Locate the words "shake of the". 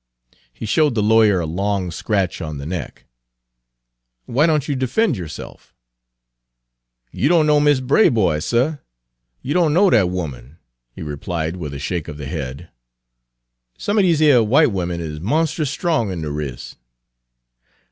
11.77-12.25